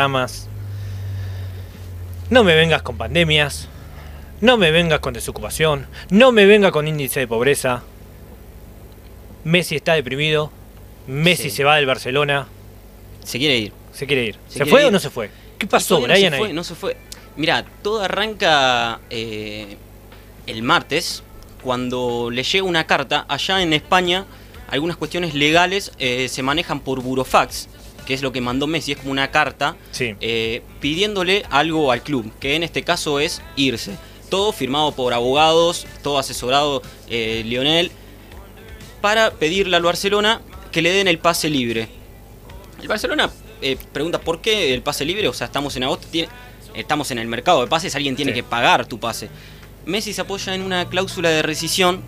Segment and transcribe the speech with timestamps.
[0.00, 0.46] ramas.
[2.30, 3.66] No me vengas con pandemias.
[4.40, 5.88] No me vengas con desocupación.
[6.10, 7.82] No me vengas con índice de pobreza.
[9.42, 10.52] Messi está deprimido.
[11.08, 11.56] Messi Sí.
[11.56, 12.46] se va del Barcelona.
[13.24, 13.72] Se quiere ir.
[13.92, 14.34] Se quiere ir.
[14.46, 14.86] Se ¿Se, quiere fue ir.
[14.86, 15.28] o no se fue?
[15.58, 16.30] ¿Qué pasó, Brian?
[16.30, 16.52] No se fue, ahí?
[16.52, 16.96] no se fue.
[17.36, 19.76] Mira, todo arranca eh,
[20.46, 21.24] el martes,
[21.64, 23.26] cuando le llega una carta.
[23.28, 24.24] Allá en España,
[24.68, 27.68] algunas cuestiones legales eh, se manejan por burofax,
[28.10, 30.16] que es lo que mandó Messi, es como una carta Sí.
[30.20, 33.92] eh, pidiéndole algo al club, que en este caso es irse.
[34.28, 37.92] Todo firmado por abogados, todo asesorado eh, Lionel,
[39.00, 40.40] para pedirle al Barcelona
[40.72, 41.86] que le den el pase libre.
[42.82, 43.30] El Barcelona
[43.62, 46.28] eh, pregunta por qué el pase libre, o sea, estamos en agosto, tiene-
[46.74, 48.36] estamos en el mercado de pases, alguien tiene Sí.
[48.38, 49.28] que pagar tu pase.
[49.86, 52.02] Messi se apoya en una cláusula de rescisión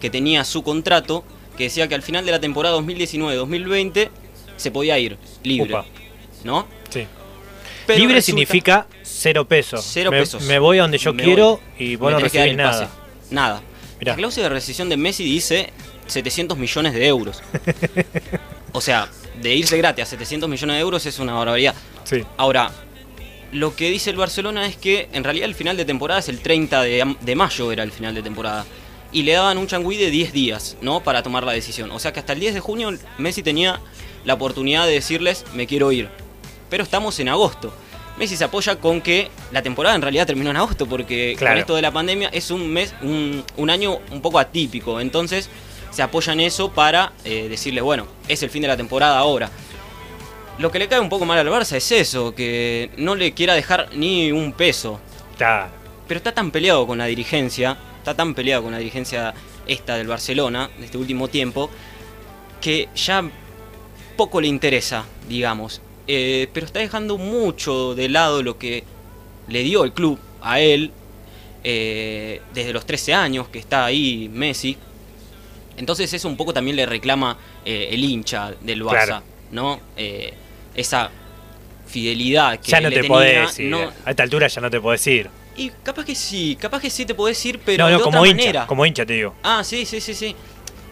[0.00, 1.24] que tenía su contrato,
[1.56, 4.10] que decía que al final de la temporada 2019-2020
[4.58, 5.70] se podía ir libre.
[5.70, 5.86] Upa.
[6.44, 6.66] ¿No?
[6.90, 7.06] Sí.
[7.86, 9.82] Pero Libre resulta- significa cero pesos.
[9.90, 10.42] Cero me, pesos.
[10.42, 11.86] me voy a donde yo Me quiero voy.
[11.86, 12.70] y vos Me no recibís nada.
[12.70, 12.88] pase.
[13.30, 13.62] Nada.
[13.98, 14.12] Mirá.
[14.12, 15.72] La cláusula de rescisión de Messi dice
[16.06, 17.42] 700 millones de euros.
[18.72, 19.08] o sea,
[19.40, 21.74] de irse gratis a 700 millones de euros es una barbaridad.
[22.04, 22.22] Sí.
[22.36, 22.70] Ahora,
[23.52, 26.40] lo que dice el Barcelona es que en realidad el final de temporada es el
[26.40, 28.66] 30 de, de mayo, era el final de temporada.
[29.10, 31.00] Y le daban un changüí de 10 días, ¿no?
[31.02, 31.90] Para tomar la decisión.
[31.92, 33.80] O sea que hasta el 10 de junio Messi tenía
[34.24, 36.08] la oportunidad de decirles, me quiero ir.
[36.70, 37.72] Pero estamos en agosto.
[38.18, 41.54] Messi se apoya con que la temporada en realidad terminó en agosto, porque Claro.
[41.54, 45.00] con esto de la pandemia es un mes, un, un año un poco atípico.
[45.00, 45.48] Entonces
[45.90, 49.50] se apoya en eso para eh, decirle, bueno, es el fin de la temporada ahora.
[50.58, 53.54] Lo que le cae un poco mal al Barça es eso, que no le quiera
[53.54, 54.98] dejar ni un peso.
[55.32, 55.70] Está.
[56.08, 59.32] Pero está tan peleado con la dirigencia, está tan peleado con la dirigencia
[59.68, 61.70] esta del Barcelona, de este último tiempo,
[62.60, 63.22] que ya
[64.18, 65.80] poco le interesa, digamos.
[66.06, 68.84] Eh, pero está dejando mucho de lado lo que
[69.48, 70.90] le dio el club a él
[71.64, 74.76] eh, desde los 13 años que está ahí Messi.
[75.78, 79.22] Entonces eso un poco también le reclama eh, el hincha del Barça, Claro.
[79.52, 79.80] ¿no?
[80.74, 81.10] Esa
[81.86, 83.66] fidelidad que Ya no le te tenía, podés ir.
[83.70, 85.28] no- A esta altura ya no te podés ir.
[85.56, 88.18] y capaz que sí, capaz que sí te podés ir, pero no, no, de como
[88.20, 88.42] otra hincha.
[88.44, 88.66] manera.
[88.66, 89.34] Como hincha te digo.
[89.42, 90.34] Ah, sí, sí, sí, sí.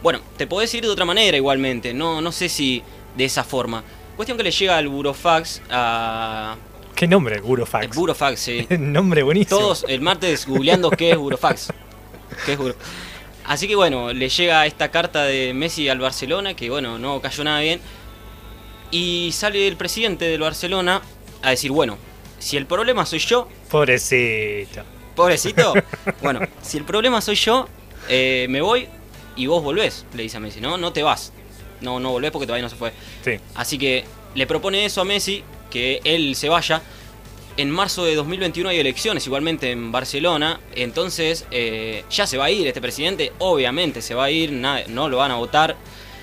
[0.03, 1.93] Bueno, te podés ir de otra manera igualmente.
[1.95, 2.83] No, no sé si
[3.17, 3.83] de esa forma.
[4.17, 6.57] Cuestión que le llega al Burofax a.
[6.95, 7.41] ¿Qué nombre?
[7.41, 7.85] Burofax.
[7.85, 8.67] El Burofax, sí.
[8.79, 9.61] nombre buenísimo.
[9.61, 11.73] Todos el martes googleando qué es Burofax.
[12.47, 12.59] ¿Qué es
[13.45, 17.45] Así que bueno, le llega esta carta de Messi al Barcelona, que bueno, no cayó
[17.45, 17.81] nada bien.
[18.91, 21.03] Y sale el presidente del Barcelona
[21.43, 21.99] a decir, bueno,
[22.39, 24.83] si el problema soy yo, Pobrecito.
[25.15, 25.75] Pobrecito.
[26.23, 27.69] bueno, si el problema soy yo,
[28.09, 28.89] eh, me voy
[29.37, 30.79] y vos volvés, le dice a Messi, ¿no?
[30.79, 31.33] No te vas.
[31.81, 32.93] No, no volvés porque todavía no se fue.
[33.25, 33.33] Sí.
[33.55, 34.05] Así que
[34.35, 36.83] le propone eso a Messi, que él se vaya.
[37.57, 42.51] En marzo de 2021 hay elecciones igualmente en Barcelona, entonces eh, ya se va a
[42.51, 45.75] ir este presidente, obviamente se va a ir, na- no lo van a votar.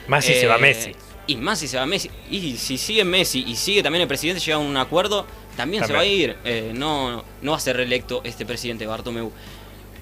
[0.08, 0.92] Más si se va Eh, Messi.
[1.26, 2.12] Y más si se va Messi.
[2.30, 5.26] Y si sigue Messi y sigue también el presidente, llega a un acuerdo,
[5.58, 6.36] también, se va a ir.
[6.46, 9.32] Eh, no, no va a ser reelecto este presidente Bartomeu.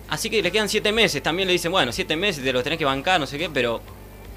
[0.10, 1.22] Así que le quedan siete meses.
[1.24, 3.82] También le dicen, bueno, siete meses te los tenés que bancar, no sé qué, pero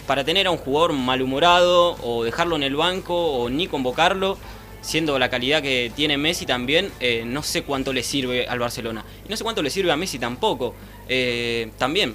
[0.07, 4.39] para tener a un jugador malhumorado o dejarlo en el banco o ni convocarlo,
[4.81, 9.05] siendo la calidad que tiene Messi también, eh, no sé cuánto le sirve al Barcelona.
[9.27, 10.75] Y no sé cuánto le sirve a Messi tampoco.
[11.09, 12.15] Eh, también,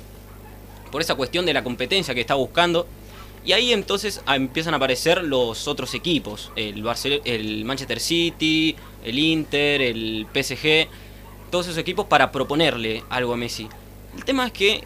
[0.92, 2.88] por esa cuestión de la competencia que está buscando.
[3.44, 6.86] Y ahí entonces empiezan a aparecer los otros equipos, el,
[7.26, 10.88] el Manchester City, el Inter, el PSG,
[11.50, 13.68] todos esos equipos para proponerle algo a Messi.
[14.16, 14.84] El tema es que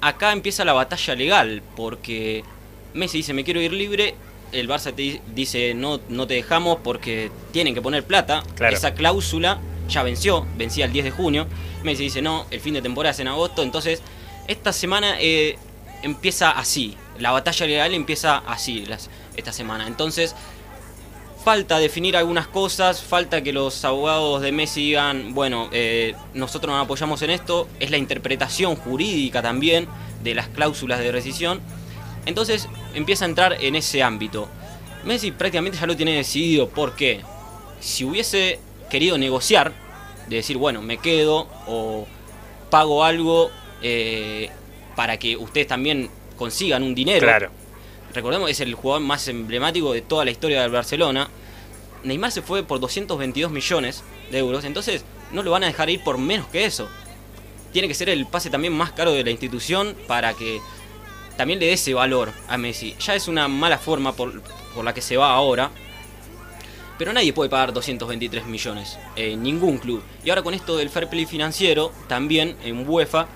[0.00, 2.44] acá empieza la batalla legal, porque
[2.94, 4.14] Messi dice me quiero ir libre,
[4.52, 8.76] el Barça te dice no, no te dejamos porque tienen que poner plata, Claro.
[8.76, 9.58] esa cláusula
[9.88, 11.46] ya venció, vencía el 10 de junio,
[11.82, 14.02] Messi dice no, el fin de temporada es en agosto, entonces
[14.48, 15.58] esta semana eh,
[16.02, 20.34] empieza así, la batalla legal empieza así las- esta semana, entonces
[21.46, 26.84] falta definir algunas cosas, falta que los abogados de Messi digan, bueno, eh, nosotros nos
[26.84, 29.86] apoyamos en esto, es la interpretación jurídica también
[30.24, 31.60] de las cláusulas de rescisión.
[32.26, 34.48] Entonces empieza a entrar en ese ámbito.
[35.04, 37.20] Messi prácticamente ya lo tiene decidido, ¿por qué?
[37.78, 38.58] Si hubiese
[38.90, 39.72] querido negociar,
[40.28, 42.08] de decir, bueno, me quedo o
[42.70, 43.52] pago algo
[43.82, 44.50] eh,
[44.96, 47.50] para que ustedes también consigan un dinero, Claro.
[48.16, 51.28] Recordemos, es el jugador más emblemático de toda la historia del Barcelona.
[52.02, 56.02] Neymar se fue por 222 millones de euros, entonces no lo van a dejar ir
[56.02, 56.88] por menos que eso.
[57.72, 60.60] Tiene que ser el pase también más caro de la institución para que
[61.36, 62.96] también le dé ese valor a Messi.
[62.98, 64.42] Ya es una mala forma por,
[64.74, 65.70] por la que se va ahora.
[66.98, 70.02] Pero nadie puede pagar 223 millones, eh, ningún club.
[70.24, 73.28] Y ahora con esto del fair play financiero, también en UEFA,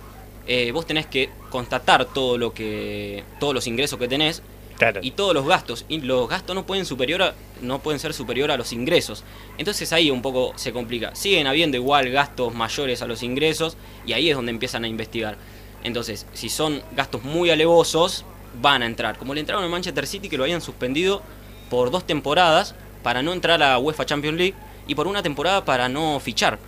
[0.47, 4.43] eh, vos tenés que constatar todo lo que, todos los ingresos que tenés
[4.81, 5.01] Claro.
[5.03, 5.85] y todos los gastos.
[5.89, 9.23] Y los gastos no pueden, superior a- no pueden ser superior a los ingresos.
[9.59, 11.15] Entonces ahí un poco se complica.
[11.15, 15.37] Siguen habiendo igual gastos mayores a los ingresos y ahí es donde empiezan a investigar.
[15.85, 18.25] Entonces, si son gastos muy alevosos,
[18.61, 19.17] van a entrar.
[19.19, 21.23] Como le entraron al Manchester City que lo habían suspendido
[21.71, 24.55] por dos temporadas para no entrar a UEFA Champions League
[24.89, 26.59] y por una temporada para no fichar.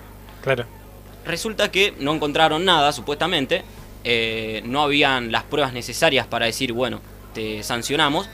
[0.42, 0.64] Claro.
[1.24, 3.62] Resulta que no encontraron nada, supuestamente.
[4.04, 7.00] eh, no habían las pruebas necesarias para decir, bueno,
[7.34, 8.28] te sancionamos.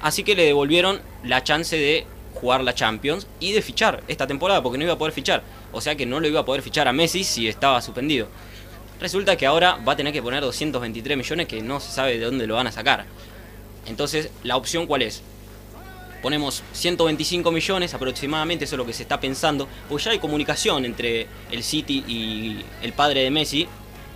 [0.00, 4.62] Así que le devolvieron la chance de jugar la Champions y de fichar esta temporada,
[4.62, 5.42] porque no iba a poder fichar.
[5.72, 8.28] O sea que no lo iba a poder fichar a Messi si estaba suspendido.
[9.00, 12.24] Resulta que ahora va a tener que poner 223 millones que no se sabe de
[12.24, 13.06] dónde lo van a sacar.
[13.86, 15.22] Entonces, ¿la opción cuál es?
[16.22, 20.84] Ponemos 125 millones aproximadamente, eso es lo que se está pensando, porque ya hay comunicación
[20.84, 23.68] entre el City y el padre de Messi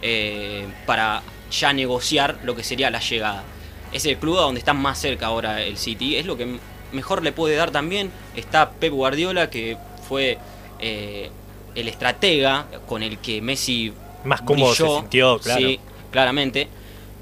[0.02, 3.44] eh, para ya negociar lo que sería la llegada.
[3.92, 6.58] Es el club a donde está más cerca ahora el City, es lo que
[6.92, 8.10] mejor le puede dar también.
[8.36, 9.76] Está Pep Guardiola, que
[10.08, 10.38] fue
[10.78, 11.30] eh,
[11.74, 13.92] el estratega con el que Messi
[14.24, 15.60] Más cómodo se sintió, claro.
[15.60, 15.80] Sí,
[16.10, 16.68] claramente.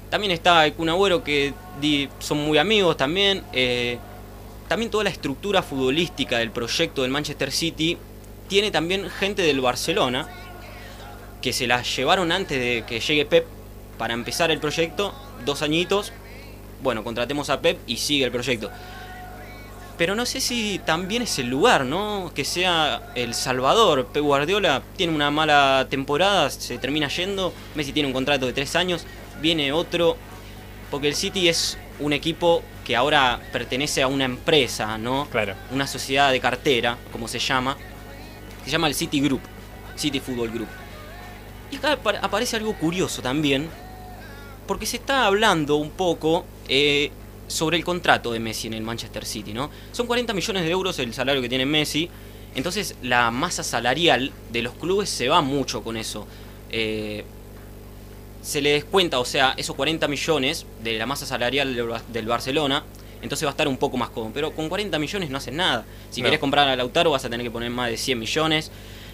[0.09, 1.53] También está el Kun Agüero, que
[2.19, 3.43] son muy amigos también.
[3.53, 3.97] eh,
[4.67, 7.97] también toda la estructura futbolística del proyecto del Manchester City
[8.47, 10.29] tiene también gente del Barcelona
[11.41, 13.45] que se la llevaron antes de que llegue Pep
[13.97, 15.13] para empezar el proyecto,
[15.45, 16.13] dos añitos.
[16.81, 18.69] Bueno, contratemos a Pep y sigue el proyecto.
[19.97, 22.31] Pero no sé si también es el lugar, ¿no?
[22.33, 24.07] Que sea El Salvador.
[24.07, 27.53] Pep Guardiola tiene una mala temporada, se termina yendo.
[27.75, 29.05] Messi tiene un contrato de tres años,
[29.41, 30.17] viene otro.
[30.89, 35.27] Porque el City es un equipo que ahora pertenece a una empresa, ¿no?
[35.31, 35.53] Claro.
[35.71, 37.77] Una sociedad de cartera, como se llama.
[38.65, 39.41] Se llama el City Group,
[39.95, 40.67] City Football Group.
[41.71, 43.69] Y acá apa- aparece algo curioso también,
[44.67, 47.11] porque se está hablando un poco eh,
[47.47, 49.69] sobre el contrato de Messi en el Manchester City, ¿no?
[49.91, 52.09] Son 40 millones de euros el salario que tiene Messi,
[52.55, 56.25] entonces la masa salarial de los clubes se va mucho con eso.
[56.71, 57.25] Eh,
[58.41, 62.25] se le descuenta, o sea, esos 40 millones de la masa salarial del Bar- del
[62.25, 62.83] Barcelona,
[63.21, 64.31] entonces va a estar un poco más cómodo.
[64.33, 65.85] Pero con 40 millones no haces nada.
[66.09, 66.25] Si No.
[66.25, 68.71] querés comprar a Lautaro vas a tener que poner más de 100 millones.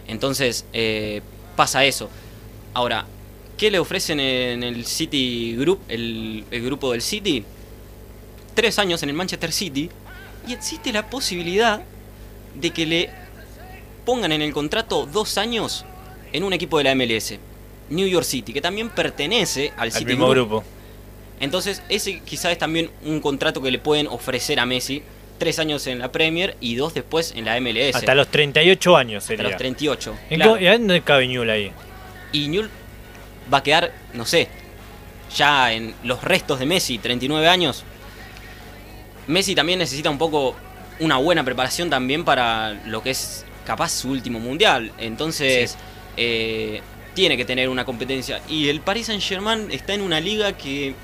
[0.07, 1.21] Entonces eh,
[1.57, 2.09] pasa eso.
[2.73, 3.05] Ahora,
[3.57, 7.43] ¿qué le ofrecen en el City Group, el, el grupo del City?
[8.53, 9.89] Tres años en el Manchester City
[10.47, 11.81] y existe la posibilidad
[12.55, 13.09] de que le
[14.05, 15.85] pongan en el contrato dos años
[16.33, 17.35] en un equipo de la MLS.
[17.89, 20.47] New York City, que también pertenece al Al City mismo Group.
[20.49, 20.63] grupo.
[21.39, 25.03] Entonces, ese quizás es también un contrato que le pueden ofrecer a Messi.
[25.37, 27.95] Tres años en la Premier y dos después en la MLS.
[27.95, 30.15] Hasta los 38 años Hasta los 38.
[30.31, 30.53] ¿En claro.
[30.53, 31.71] co- ¿y a dónde cabe Newell ahí?
[32.31, 32.69] Y Newell
[33.51, 34.47] va a quedar, no sé,
[35.35, 37.83] ya en los restos de Messi, 39 años.
[39.27, 40.55] Messi también necesita un poco
[40.99, 44.91] una buena preparación también para lo que es capaz su último mundial.
[44.97, 45.77] Entonces, Sí.
[46.17, 46.81] eh,
[47.13, 48.41] tiene que tener una competencia.
[48.47, 50.95] Y el Paris Saint Germain está en una liga que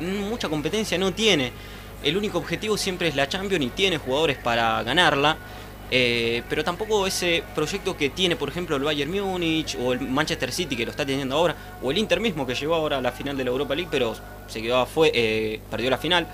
[0.00, 1.52] mucha competencia no tiene.
[2.02, 5.36] El único objetivo siempre es la Champions y tiene jugadores para ganarla.
[5.90, 10.52] Eh, pero tampoco ese proyecto que tiene, por ejemplo, el Bayern Múnich o el Manchester
[10.52, 13.12] City que lo está teniendo ahora, o el Inter mismo que llegó ahora a la
[13.12, 14.14] final de la Europa League, pero
[14.48, 16.26] se quedó fue eh, perdió la final.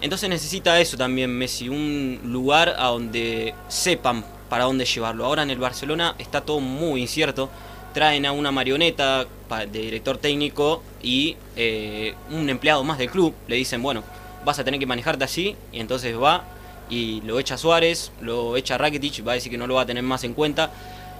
[0.00, 5.24] Entonces necesita eso también Messi, un lugar a donde sepan para dónde llevarlo.
[5.24, 7.48] Ahora en el Barcelona está todo muy incierto.
[7.94, 9.24] Traen a una marioneta
[9.70, 13.34] de director técnico y eh, un empleado más del club.
[13.46, 14.02] Le dicen, bueno,
[14.44, 15.56] vas a tener que manejarte así.
[15.72, 16.44] Y entonces va
[16.90, 19.86] y lo echa Suárez, lo echa Rakitic, va a decir que no lo va a
[19.86, 20.70] tener más en cuenta.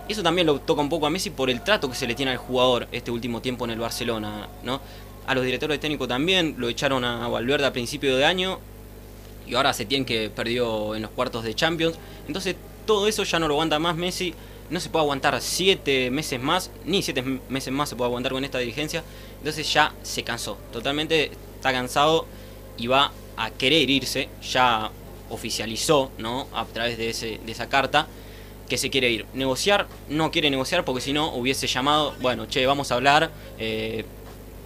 [0.09, 2.33] Eso también lo toca un poco a Messi por el trato que se le tiene
[2.33, 4.81] al jugador este último tiempo en el Barcelona, ¿no?
[5.27, 8.59] A los directores técnicos también lo echaron a Valverde a principio de año
[9.47, 11.97] y ahora Setién que perdió en los cuartos de Champions.
[12.27, 12.57] Entonces
[12.87, 14.35] todo eso ya no lo aguanta más Messi.
[14.69, 18.45] No se puede aguantar siete meses más, ni siete meses más se puede aguantar con
[18.45, 19.03] esta dirigencia.
[19.39, 22.27] Entonces ya se cansó, totalmente está cansado
[22.77, 24.29] y va a querer irse.
[24.53, 24.91] Ya
[25.35, 26.47] oficializó, ¿no?
[26.55, 28.07] A través de, ese, de esa carta
[28.69, 29.27] que se quiere ir.
[29.35, 34.05] Negociar, no quiere negociar porque si no hubiese llamado, bueno, che, vamos a hablar eh,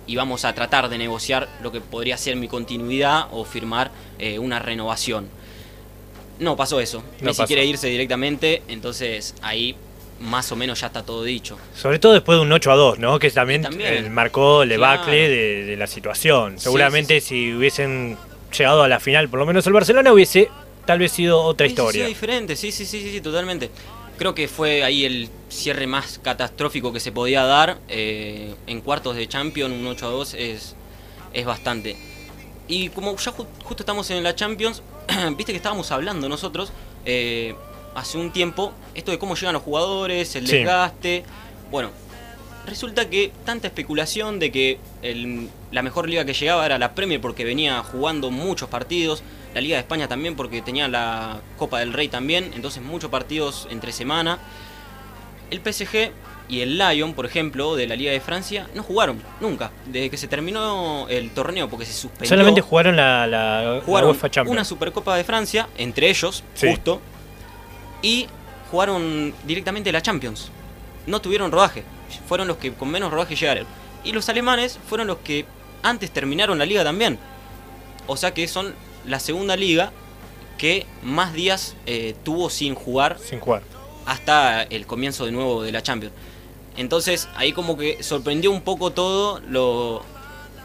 [0.06, 4.38] y vamos a tratar de negociar lo que podría ser mi continuidad o firmar eh,
[4.38, 5.28] una renovación.
[6.38, 6.98] No pasó eso.
[7.20, 7.46] No Messi pasó.
[7.48, 9.74] quiere irse directamente, entonces ahí
[10.20, 11.58] más o menos ya está todo dicho.
[11.74, 13.18] Sobre todo después de un 8 a 2, ¿no?
[13.18, 14.06] Que también, También.
[14.06, 15.32] eh, marcó el debacle Claro.
[15.32, 16.58] de, de la situación.
[16.58, 18.16] Sí, Seguramente si hubiesen
[18.56, 20.48] llegado a la final, por lo menos el Barcelona hubiese
[20.86, 22.06] tal vez sido otra historia.
[22.06, 23.70] diferente, sí, sí, sí, sí, sí, totalmente.
[24.16, 27.78] Creo que fue ahí el cierre más catastrófico que se podía dar.
[27.88, 30.74] eh, en cuartos de Champions, un 8 a 2 es,
[31.32, 31.96] es bastante.
[32.66, 34.82] Y como ya ju- justo estamos en la Champions,
[35.36, 36.72] viste que estábamos hablando nosotros
[37.04, 37.54] eh,
[37.94, 40.56] hace un tiempo, esto de cómo llegan los jugadores, el Sí.
[40.56, 41.22] desgaste.
[41.70, 41.90] Bueno,
[42.68, 47.20] resulta que tanta especulación de que el- la mejor liga que llegaba era la Premier
[47.20, 49.22] porque venía jugando muchos partidos,
[49.54, 53.66] la Liga de España también porque tenía la Copa del Rey también, entonces muchos partidos
[53.70, 54.38] entre semana.
[55.50, 56.12] El PSG
[56.50, 60.16] y el Lyon, por ejemplo, de la Liga de Francia, no jugaron nunca, desde que
[60.16, 62.28] se terminó el torneo porque se suspendió.
[62.28, 64.52] Solamente jugaron la, la, la jugaron UEFA Champions.
[64.54, 66.68] una Supercopa de Francia, entre ellos, Sí.
[66.70, 67.00] justo,
[68.02, 68.26] y
[68.70, 70.50] jugaron directamente la Champions.
[71.06, 71.84] No tuvieron rodaje,
[72.26, 73.66] fueron los que con menos rodaje llegaron.
[74.04, 75.44] Y los alemanes fueron los que
[75.82, 77.18] antes terminaron la liga también.
[78.06, 78.74] O sea que son
[79.06, 79.92] la segunda liga
[80.56, 83.62] que más días eh, tuvo sin jugar Sin jugar.
[84.06, 86.14] hasta el comienzo de nuevo de la Champions.
[86.76, 90.02] Entonces ahí como que sorprendió un poco todo lo,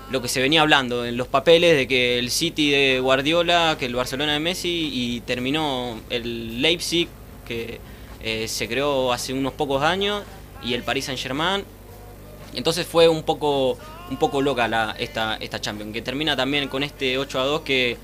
[0.09, 3.85] lo que se venía hablando en los papeles de que el City de Guardiola, que
[3.85, 7.07] el Barcelona de Messi y terminó el Leipzig
[7.47, 7.79] que
[8.21, 10.23] eh, se creó hace unos pocos años
[10.65, 11.63] y el Paris Saint Germain.
[12.55, 13.77] Entonces fue un poco
[14.09, 17.61] un poco loca la, esta, esta Champions, que termina también con este 8 a 2
[17.61, 17.97] que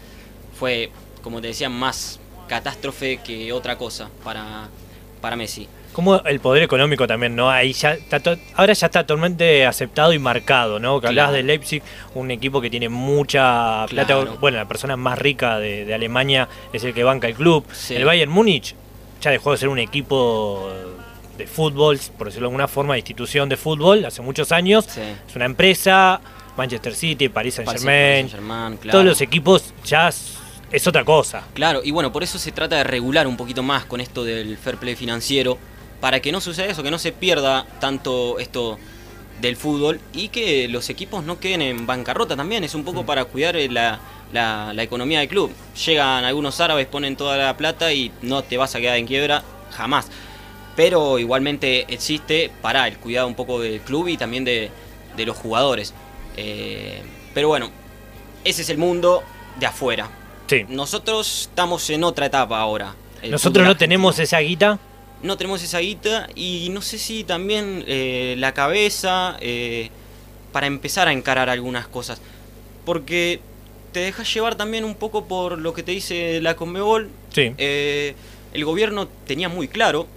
[0.58, 0.90] fue,
[1.22, 4.70] como te decía, más catástrofe que otra cosa para,
[5.22, 5.68] para Messi.
[5.94, 7.50] Como el poder económico también, ¿no?
[7.52, 11.00] Ahí ya está to- ahora ya está totalmente aceptado y marcado, ¿no?
[11.02, 11.38] Que hablabas Claro.
[11.38, 11.84] de Leipzig,
[12.16, 14.16] un equipo que tiene mucha plata.
[14.16, 14.38] Claro.
[14.40, 17.66] Bueno, la persona más rica de, de Alemania es el que banca el club.
[17.72, 17.96] Sí.
[17.96, 18.76] El Bayern Múnich
[19.22, 20.72] ya dejó de ser un equipo
[21.40, 24.86] de fútbol, por decirlo de alguna forma, de institución de fútbol hace muchos años.
[24.88, 25.02] Sí.
[25.28, 26.22] Es una empresa,
[26.56, 28.92] Manchester City, Paris Saint Paris Germain, claro.
[28.92, 30.10] todos los equipos ya
[30.72, 31.44] es, otra cosa.
[31.54, 34.58] Claro, y bueno, por eso se trata de regular un poquito más con esto del
[34.58, 35.58] fair play financiero,
[36.00, 38.78] para que no suceda eso, que no se pierda tanto esto
[39.42, 43.24] del fútbol y que los equipos no queden en bancarrota también, es un poco para
[43.26, 44.00] cuidar eh, la,
[44.34, 45.52] la- la economía del club.
[45.86, 49.44] Llegan algunos árabes, ponen toda la plata y no te vas a quedar en quiebra
[49.72, 50.08] jamás.
[50.80, 54.72] Pero igualmente existe para el cuidado un poco del club y también de,
[55.18, 55.94] de los jugadores.
[56.38, 57.02] Eh,
[57.34, 57.70] pero bueno,
[58.46, 59.22] ese es el mundo
[59.60, 60.10] de afuera.
[60.48, 60.66] Sí.
[60.70, 62.96] Nosotros estamos en otra etapa ahora.
[63.30, 64.80] Nosotros no tenemos esa guita.
[65.22, 69.90] No tenemos esa guita y no sé si también eh, la cabeza eh,
[70.54, 72.22] para empezar a encarar algunas cosas.
[72.86, 73.42] Porque
[73.92, 77.10] te dejas llevar también un poco por lo que te dice la Conmebol.
[77.34, 77.54] Sí.
[77.58, 80.08] El gobierno tenía muy claro,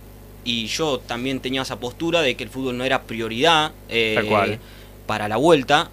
[0.44, 4.58] y yo también tenía esa postura de que el fútbol no era prioridad eh, cual.
[5.06, 5.90] para la vuelta.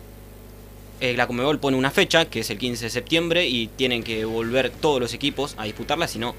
[1.01, 4.25] Eh, la Conmebol pone una fecha, que es el 15 de septiembre, y tienen que
[4.25, 6.36] volver todos los equipos a disputarla, si no,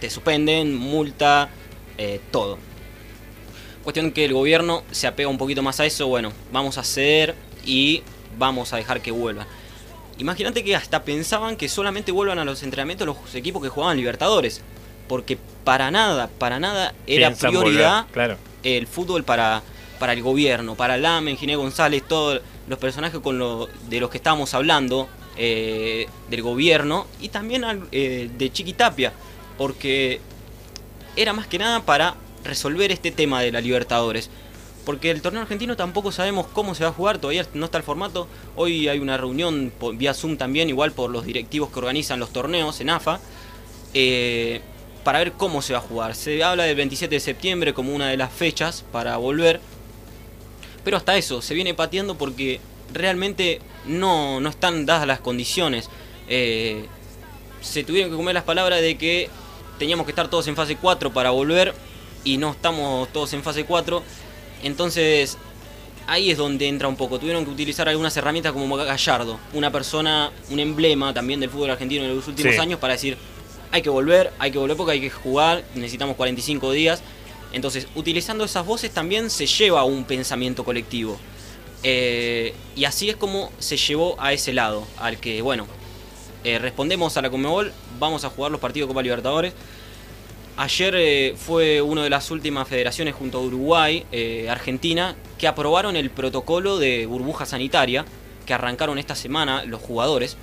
[0.00, 1.48] te suspenden, multa,
[1.96, 2.58] eh, todo.
[3.84, 7.36] Cuestión que el gobierno se apega un poquito más a eso, bueno, vamos a ceder
[7.64, 8.02] y
[8.36, 9.46] vamos a dejar que vuelvan.
[10.18, 14.60] Imagínate que hasta pensaban que solamente vuelvan a los entrenamientos los equipos que jugaban Libertadores.
[15.10, 18.36] Porque para nada, para nada era Piensan prioridad volver, Claro.
[18.62, 19.60] el fútbol para,
[19.98, 24.18] para el gobierno, para Lamen, Ginés González, todos los personajes con lo, de los que
[24.18, 29.12] estábamos hablando, eh, del gobierno, y también al- eh, de Chiquitapia,
[29.58, 30.20] porque
[31.16, 32.14] era más que nada para
[32.44, 34.30] resolver este tema de la Libertadores.
[34.84, 37.84] Porque el torneo argentino tampoco sabemos cómo se va a jugar, todavía no está el
[37.84, 38.28] formato.
[38.54, 42.32] Hoy hay una reunión por- vía Zoom también, igual por los directivos que organizan los
[42.32, 43.18] torneos en AFA,
[43.92, 44.60] eh,
[45.10, 46.14] para ver cómo se va a jugar.
[46.14, 49.60] Se habla del 27 de septiembre como una de las fechas para volver.
[50.84, 52.60] Pero hasta eso, se viene pateando porque
[52.94, 55.90] realmente no, no están dadas las condiciones.
[56.28, 56.84] Eh,
[57.60, 59.28] se tuvieron que comer las palabras de que
[59.80, 61.74] teníamos que estar todos en fase 4 para volver
[62.22, 64.04] y no estamos todos en fase 4.
[64.62, 65.38] Entonces
[66.06, 67.18] ahí es donde entra un poco.
[67.18, 72.04] Tuvieron que utilizar algunas herramientas como Gallardo, una persona, un emblema también del fútbol argentino
[72.04, 72.60] en los últimos Sí.
[72.60, 73.18] años para decir
[73.72, 77.02] hay que volver, hay que volver porque hay que jugar, necesitamos 45 días.
[77.52, 81.18] Entonces, utilizando esas voces también se lleva a un pensamiento colectivo.
[81.82, 85.66] Eh, y así es como se llevó a ese lado, al que, bueno,
[86.44, 89.52] eh, respondemos a la Conmebol, vamos a jugar los partidos de Copa Libertadores.
[90.56, 94.04] Ayer eh, fue una de las últimas federaciones junto a Uruguay,
[94.48, 98.04] Argentina, que aprobaron el protocolo de burbuja sanitaria
[98.44, 100.36] que arrancaron esta semana los jugadores,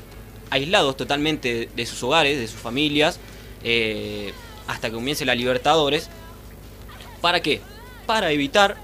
[0.50, 3.20] aislados totalmente de sus hogares, de sus familias,
[3.63, 4.34] eh,
[4.68, 6.10] hasta que comience la Libertadores.
[7.22, 7.62] ¿Para qué?
[8.06, 8.77] Para evitar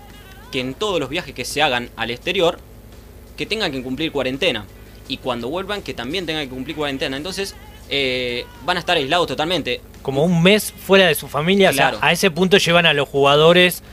[0.52, 2.60] que en todos los viajes que se hagan al exterior,
[3.38, 4.66] que tengan que cumplir cuarentena.
[5.08, 7.18] Y cuando vuelvan, que también tengan que cumplir cuarentena.
[7.18, 7.56] Entonces,
[7.90, 9.82] eh, van a estar aislados totalmente.
[10.02, 12.00] Como un mes fuera de su familia, o sea, Claro.
[12.06, 13.84] a ese punto llevan a los jugadores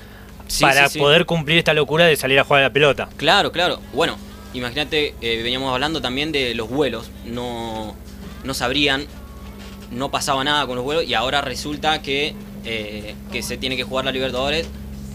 [0.46, 0.98] Sí, para sí, sí.
[0.98, 3.08] poder cumplir esta locura de salir a jugar a la pelota.
[3.16, 3.80] Claro, claro.
[3.92, 4.16] Bueno,
[4.54, 7.10] imagínate, eh, veníamos hablando también de los vuelos.
[7.24, 7.94] No,
[8.44, 9.06] no sabrían,
[9.90, 13.84] no pasaba nada con los vuelos y ahora resulta que, eh, que se tiene que
[13.84, 14.66] jugar la Libertadores,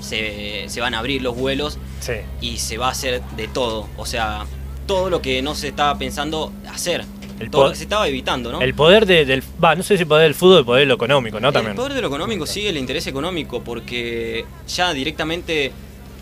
[0.02, 2.14] se, se van a abrir los vuelos Sí.
[2.42, 3.88] y se va a hacer de todo.
[3.98, 4.46] O sea,
[4.86, 7.04] todo lo que no se estaba pensando hacer.
[7.40, 8.62] El todo po- lo que se estaba evitando, ¿no?
[8.62, 9.44] El poder de- del.
[9.62, 11.52] Va, no sé si el poder del fútbol, el poder de lo económico, ¿no?
[11.52, 11.72] También.
[11.72, 15.72] El poder de lo económico sigue el interés económico porque ya directamente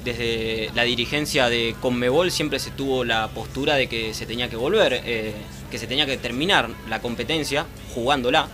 [0.03, 4.55] desde la dirigencia de Conmebol siempre se tuvo la postura de que se tenía que
[4.55, 5.33] volver, eh,
[5.72, 8.48] que se tenía que terminar la competencia jugándola.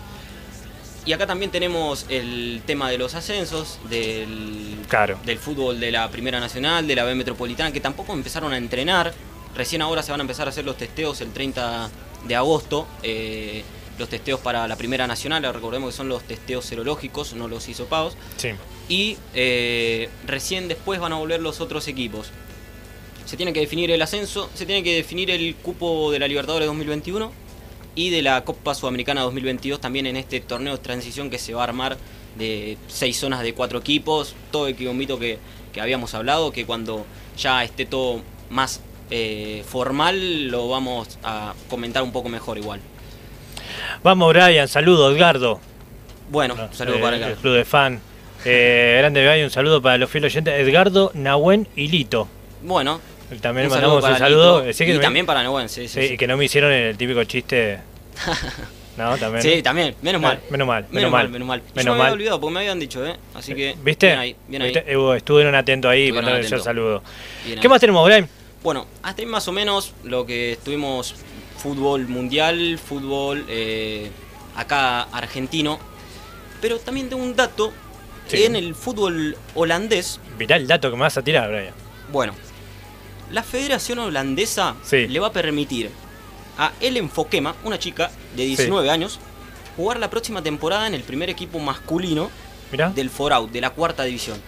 [1.06, 5.18] Y acá también tenemos el tema de los ascensos, del, Claro.
[5.24, 9.12] del fútbol de la Primera Nacional, de la B Metropolitana, que tampoco empezaron a entrenar.
[9.56, 11.90] Recién ahora se van a empezar a hacer los testeos el 30
[12.28, 12.86] de agosto.
[13.02, 13.64] eh,
[13.98, 18.16] los testeos para la Primera Nacional, recordemos que son los testeos serológicos, no los hisopados.
[18.38, 18.48] Sí.
[18.90, 22.30] Y eh, recién después van a volver los otros equipos.
[23.24, 26.66] Se tiene que definir el ascenso, se tiene que definir el cupo de la Libertadores
[26.66, 27.32] 2021
[27.94, 31.62] y de la Copa Sudamericana 2022 también en este torneo de transición que se va
[31.62, 31.96] a armar
[32.36, 35.38] de seis zonas de cuatro equipos, todo el quilombito que,
[35.72, 37.06] que habíamos hablado, que cuando
[37.38, 38.80] ya esté todo más
[39.10, 42.80] eh, formal lo vamos a comentar un poco mejor igual.
[44.02, 45.60] Vamos, Brian, saludos, Edgardo.
[46.30, 48.00] Bueno, No, saludo eh, para El club de fan.
[48.44, 50.54] Eh, grande Brian, un saludo para los fieles oyentes.
[50.60, 52.26] Edgardo, Nahuen y Lito.
[52.62, 53.00] Bueno,
[53.40, 54.54] También un mandamos saludo un para saludo.
[54.58, 54.66] Lito.
[54.66, 56.16] Decía que y me- también para Nehuen, sí, sí, sí, sí.
[56.16, 57.78] que no me hicieron el típico chiste.
[58.96, 59.40] No, también.
[59.40, 60.40] Sí, también, menos mal.
[60.50, 61.60] Menos mal, Menos, menos mal, menos mal.
[61.60, 63.16] Yo Menos me había olvidado porque me habían dicho, ¿eh?
[63.34, 63.74] Así que.
[63.82, 64.08] ¿Viste?
[64.08, 64.72] Bien ahí, bien ahí.
[64.74, 64.92] ¿Viste?
[64.92, 67.02] Eh, estuvieron atentos ahí Estuvieron mandando el saludo.
[67.46, 67.70] bien ¿Qué ahí.
[67.70, 68.28] más tenemos, Brian?
[68.62, 71.14] Bueno, hasta ahí más o menos lo que estuvimos
[71.56, 74.10] fútbol mundial, fútbol eh,
[74.56, 75.78] acá argentino.
[76.60, 77.72] Pero también tengo un dato
[78.30, 78.44] Sí.
[78.44, 80.20] en el fútbol holandés.
[80.38, 81.74] Mirá el dato que me vas a tirar, Brian.
[82.12, 82.34] Bueno,
[83.30, 85.06] la Federación Holandesa Sí.
[85.08, 85.90] le va a permitir
[86.58, 89.18] a Ellen Fokema, una chica de 19 años,
[89.76, 92.30] jugar la próxima temporada en el primer equipo masculino
[92.72, 92.90] Mirá.
[92.90, 94.38] del Foraut, de la cuarta división.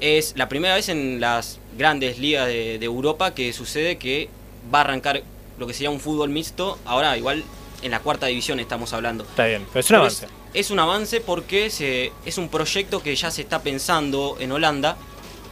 [0.00, 4.28] Es la primera vez en las grandes ligas de, de Europa que sucede que
[4.72, 5.22] va a arrancar
[5.58, 6.78] lo que sería un fútbol mixto.
[6.84, 7.42] Ahora, igual
[7.82, 9.24] en la cuarta división estamos hablando.
[9.24, 10.26] Está bien, pero es un avance.
[10.54, 14.96] Es, un avance porque se, es un proyecto que ya se está pensando en Holanda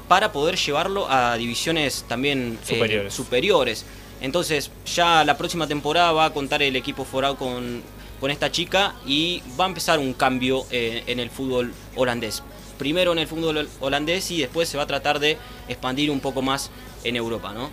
[0.08, 3.14] para poder llevarlo a divisiones también eh, Superiores.
[3.14, 3.86] superiores.
[4.20, 7.82] Entonces, ya la próxima temporada va a contar el equipo Forao con,
[8.20, 12.42] con esta chica y va a empezar un cambio eh, en el fútbol holandés.
[12.78, 16.42] Primero en el fútbol holandés y después se va a tratar de expandir un poco
[16.42, 16.70] más
[17.04, 17.70] en Europa, ¿no?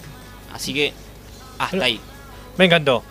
[0.54, 0.94] Así que
[1.60, 2.00] hasta ahí.
[2.58, 3.04] Me encantó.